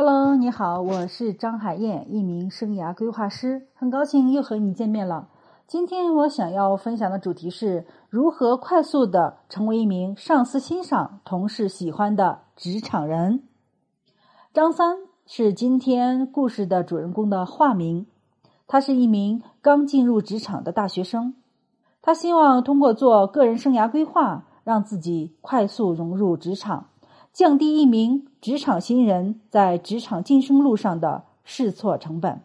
[0.00, 5.26] Hello，你好，我是张海燕，一名生涯规划师，很高兴又和你见面了。
[5.66, 13.42] 今天我想要分享的主题是如何快速的成为一名上司欣赏、同事喜欢的职场人。
[14.54, 18.06] 张三是今天故事的主人公的化名，
[18.68, 21.34] 他是一名刚进入职场的大学生，
[22.00, 26.86] 他希望通过做个人生涯规划，让自己快速融入职场。
[27.38, 32.40] 降低一名职场新人在职场晋升路上的试错成本，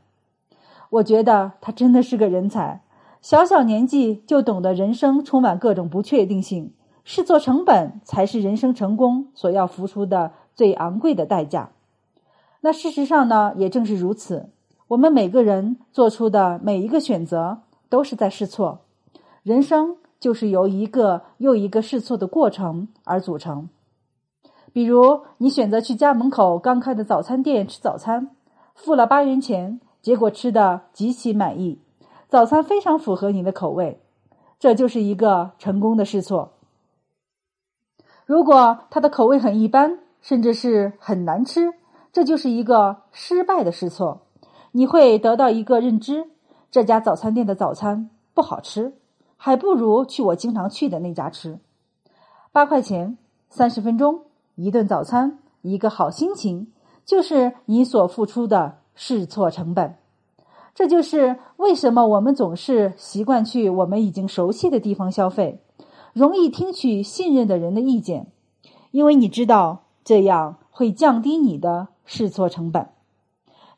[0.91, 2.83] 我觉得他真的是个人才。
[3.19, 6.71] 小小年纪就懂得人生充满各种不确定性，
[7.03, 11.71] 试错成本才是人生成功所要付出的最昂贵的代价。
[12.61, 14.51] 那事实上呢，也正是如此。
[14.89, 18.81] 我们每个人做出的每一个选择都是在试错，
[19.41, 23.67] 人生就是由一个又一个试错的过程而组成。
[24.73, 28.31] 比如，你选择去家门口刚开的早餐店吃早餐，
[28.73, 31.79] 付了八元钱，结果吃的极其满意，
[32.27, 34.01] 早餐非常符合你的口味，
[34.57, 36.53] 这就是一个成功的试错。
[38.25, 41.75] 如果它的口味很一般，甚至是很难吃，
[42.11, 44.21] 这就是一个失败的试错。
[44.71, 46.31] 你会得到一个认知：
[46.71, 48.93] 这家早餐店的早餐不好吃，
[49.37, 51.59] 还不如去我经常去的那家吃。
[52.51, 54.21] 八块钱，三十分钟。
[54.55, 56.67] 一顿早餐，一个好心情，
[57.05, 59.95] 就是你所付出的试错成本。
[60.75, 65.59] 这就是为什么我们总是习惯去我们已经熟悉的地方消费，
[66.13, 68.27] 容易听取信任的人的意见，
[68.91, 72.89] 因为你知道这样会降低你的试错成本。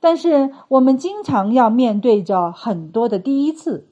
[0.02, 3.88] 但是我们经常要面对着很多的第一次，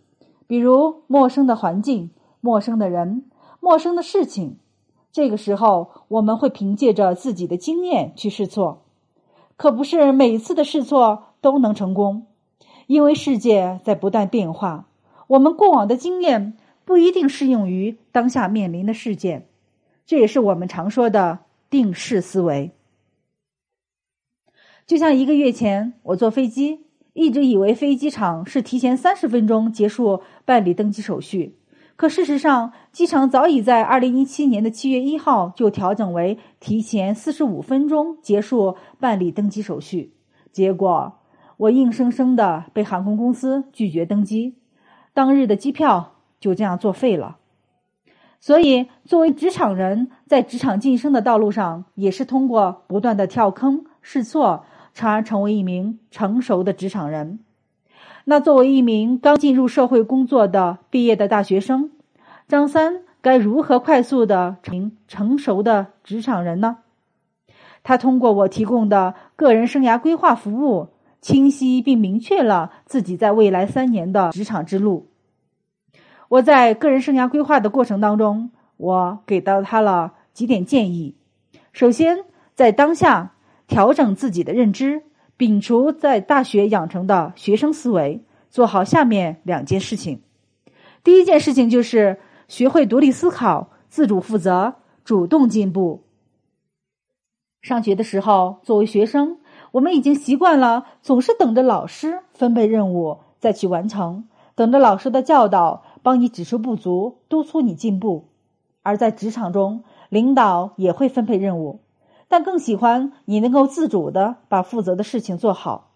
[0.47, 3.25] 比如陌生的环境、陌生的人、
[3.59, 4.57] 陌生的事情。
[5.13, 8.81] 这个时候，我们会凭借着自己的经验去试错，
[9.55, 12.25] 可不是每次的试错都能成功，
[12.87, 14.87] 因为世界在不断变化，
[15.27, 19.47] 我们过往的经验不一定适用于当下面临的事件，
[20.07, 22.71] 这也是我们常说的定式思维。
[24.87, 31.55] 就像一个月前，我坐飞机，一直以为飞机场是提前三十分钟结束办理登机手续。
[32.03, 40.11] 可事实上，机场早已在二零一七年的七月一号就调整为提前四十五分钟结束办理登机手续。
[40.51, 41.13] 结果，
[41.55, 44.55] 我硬生生的被航空公司拒绝登机，
[45.13, 47.37] 当日的机票就这样作废了。
[48.41, 57.39] 所以，作为职场人，在职场晋升的道路上，也是通过不断的跳坑试错，从而成为一名成熟的职场人。
[58.25, 61.91] 那作为一名刚进入社会工作的毕业的大学生，
[62.47, 66.77] 张三该如何快速的成成熟的职场人呢？
[67.83, 70.89] 他通过我提供的个人生涯规划服务，
[71.21, 75.09] 清晰并明确了自己在未来三年的职场之路。
[76.29, 81.15] 我在个人生涯规划的过程当中，我给到他了几点建议。
[81.71, 82.25] 首先，
[82.55, 83.33] 在当下
[83.67, 85.03] 调整自己的认知。
[85.35, 90.21] 摒除在大学养成的学生思维，做好下面两件事情。
[91.03, 92.19] 第一件事情就是
[92.53, 96.03] 学会独立思考、自主负责、主动进步。
[97.63, 99.39] 上学的时候，作为学生，
[99.71, 108.29] 我们已经习惯了总是等着老师分配任务再去完成，等着老师的教导帮你指出不足、督促你进步。
[108.83, 111.79] 而在职场中，领导也会分配任务。
[112.27, 115.89] 但更喜欢你能够自主的把负责的事情做好。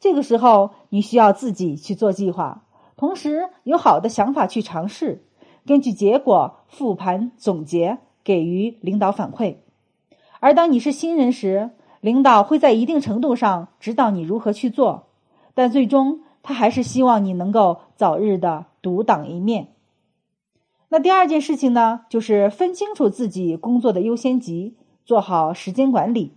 [0.00, 2.64] 这个时候，你需要自己去做计划，
[2.96, 5.22] 同时有好的想法去尝试，
[5.68, 9.56] 根据结果复盘总结，给予领导反馈。
[10.40, 15.08] 而当你是新人时，领导会在一定程度上指导你如何去做，
[15.52, 19.68] 但最终他还是希望你能够早日的独当一面。
[20.88, 24.74] 那第二件事情呢，就是分清楚自己工作的优先级。
[25.04, 26.32] 做好时间管理。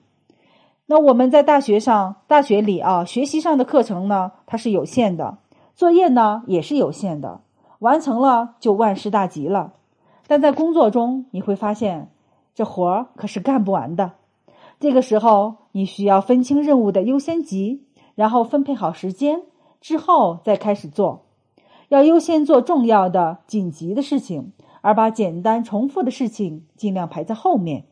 [0.87, 5.39] 那我们在大学上、大学里啊，学习上的课程呢，它是有限的；
[5.75, 7.41] 作业呢，也是有限的。
[7.81, 9.73] 完成了就万事大吉了。
[10.27, 12.11] 但在工作中，你会发现
[12.53, 14.13] 这活儿可是干不完的。
[14.79, 17.83] 这个时候，你需要分清任务的优先级，
[18.15, 19.41] 然后分配好时间，
[19.81, 21.25] 之后再开始做。
[21.89, 27.85] 要优先做重要的、紧急的事情，而把简单重复的事情尽量排在后面。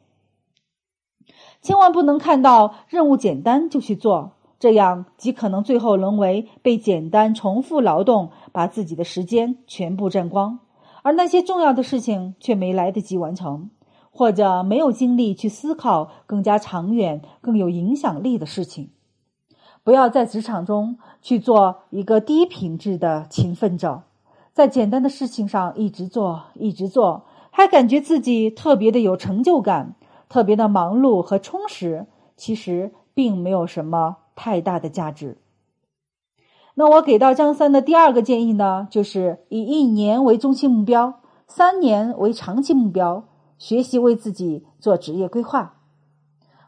[1.61, 10.59] 千万不能看到任务简单就去做，这样极可能最后沦为被简单重复劳动把自己的时间全部占光，
[11.01, 13.69] 而那些重要的事情却没来得及完成，
[14.11, 18.89] 或者没有精力去思考更加长远、更有影响力的事情。
[19.81, 24.03] 不要在职场中去做一个低品质的勤奋者，
[24.51, 29.95] 在简单的事情上一直做，一直做，还感觉自己特别的有成就感，
[30.27, 35.37] 特别的忙碌和充实，其实并没有什么太大的价值。
[36.75, 43.25] 那我给到张三的第二个建议呢，就是以一年为中期目标，三年为长期目标，
[43.57, 45.81] 学习为自己做职业规划。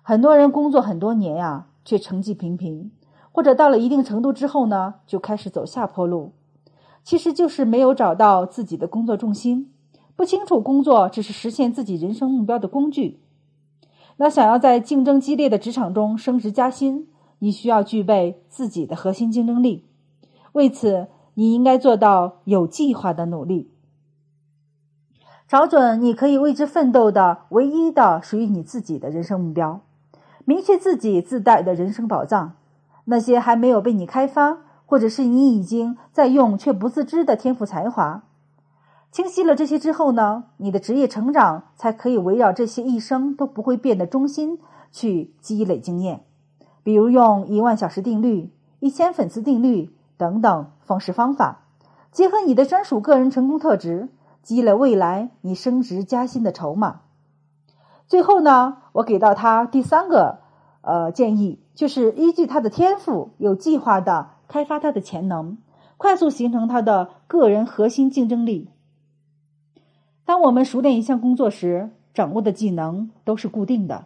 [0.02, 2.92] 很多人工作很多年呀，却成绩平平，
[3.32, 6.34] 或者到了一定程度之后呢，就开始走下坡路。
[7.06, 9.72] 其实就是没有找到自己的工作重心，
[10.18, 13.22] 不清楚工作只是实现自己人生目标的工具。
[14.18, 17.08] 那想要在竞争激烈的职场中升职加薪，
[17.44, 19.88] 你需要具备自己的核心竞争力。
[20.52, 23.72] 为此，你应该做到有计划的努力，
[25.48, 29.82] 找准你可以为之奋斗的唯一的属于你自己的人生目标，
[30.46, 32.54] 明确自己自带的人生宝藏，
[33.06, 38.24] 那些还没有被你开发，或者是你已经在用却不自知的天赋才华。
[39.12, 44.60] 清晰了这些之后呢，你的职业成长才可以围绕这些一生都不会变的中心
[44.92, 46.24] 去积累经验，
[46.84, 49.94] 比如用一万小时定律、一千粉丝定律。
[50.18, 51.64] 等等方式方法，
[52.12, 54.10] 结合你的专属个人成功特质，
[54.44, 57.02] 积累未来你升职加薪的筹码。
[58.06, 60.42] 最后呢，我给到他第三个
[60.82, 65.58] 呃建议，就是依据他的天赋，有计划的开发他的潜能，
[65.98, 68.70] 快速形成他的个人核心竞争力。
[70.24, 74.06] 当我们熟练一项工作时，掌握的技能都是固定的，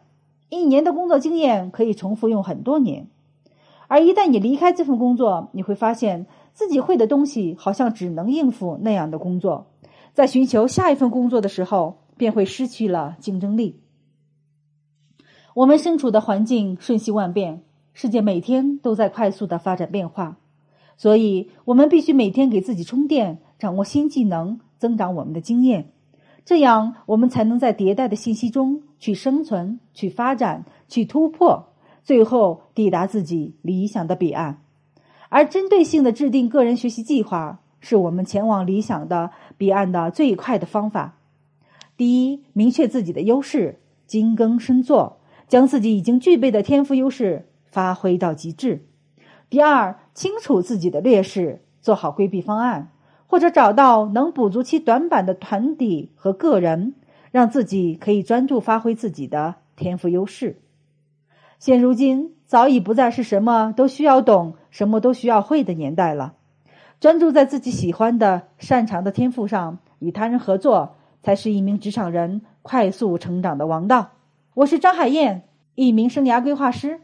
[0.55, 3.07] 一年的工作经验可以重复用很多年。
[3.87, 9.67] 而一旦你离开这份工作，你会发现自己会的东西好像只能应付那样的工作，
[10.13, 13.79] 在寻求下一份工作的时候，便会失去了竞争力。
[15.53, 17.61] 我们身处的环境瞬息万变，
[17.93, 20.37] 世界每天都在快速的发展变化，
[20.97, 25.91] 所以我们必须每天给自己充电，掌握新技能，增长我们的经验，
[26.45, 31.69] 这样我们才能在迭代的信息中去生存、去发展、去突破。
[32.03, 34.61] 最后抵达自己理想的彼岸，
[35.29, 41.17] 而针对性的制定个人学习计划，是我们前往理想的彼岸的最快的方法。
[41.97, 45.17] 第一，明确自己的优势，精耕深作，
[45.47, 48.85] 将自己已经具备的天赋优势发挥到极致。
[49.49, 52.91] 第二，清楚自己的劣势，做好规避方案，
[53.35, 56.93] 或者找到能补足其短板的团体和个人，
[57.31, 60.61] 让自己可以专注发挥自己的天赋优势。
[61.59, 66.35] 现如今早已不再是什么都需要懂、什么都需要会的年代了。
[67.01, 74.11] 专注在自己喜欢的、擅长的天赋上，与他人合作，才是一名职场人快速成长的王道。
[74.53, 75.43] 我是张海燕，
[75.75, 77.01] 一名生涯规划师，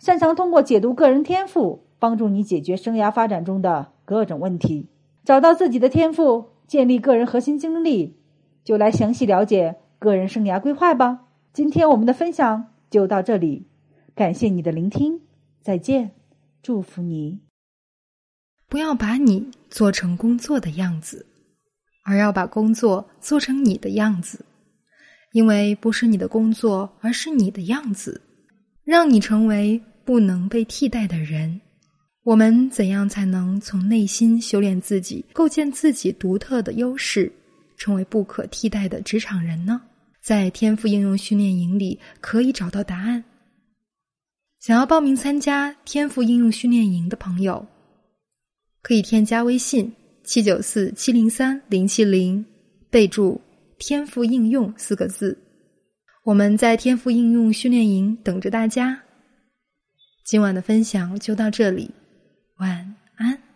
[0.00, 4.88] 擅长通过解读个人天赋，帮助你解决生涯发展中的各种问题。
[5.28, 8.16] 找到自己的天赋，建立个人核心竞争力，
[8.64, 11.26] 就来详细了解个人生涯规划吧。
[11.52, 13.66] 今天我们的分享就到这里。
[14.14, 15.20] 感谢你的聆听，
[15.60, 16.12] 再见，
[16.62, 17.40] 祝福你。
[18.70, 21.26] 不要把你做成工作的样子，
[22.06, 24.42] 而要把工作做成你的样子。
[25.32, 28.18] 因为不是你的工作，而是你的样子，
[28.82, 31.60] 让你成为不能被替代的人。
[32.28, 37.32] 我们怎样才能从内心修炼自己，构建自己独特的优势，
[37.78, 39.80] 成为不可替代的职场人呢？
[40.20, 43.24] 在天赋应用训练营里可以找到答案。
[44.60, 47.66] 想要报名参加天赋应用训练营的朋友，
[48.82, 49.90] 可以添加微信
[50.22, 52.44] 七九四七零三零七零，
[52.90, 53.40] 备注
[53.80, 55.34] “天赋应用”四个字。
[56.24, 59.00] 我们在天赋应用训练营等着大家。
[60.26, 61.90] 今晚的分享就到这里。
[62.58, 63.47] 晚安。